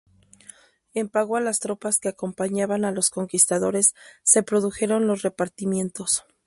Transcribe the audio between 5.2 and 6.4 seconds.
repartimientos.